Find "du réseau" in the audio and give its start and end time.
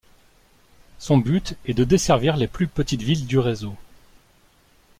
3.27-3.75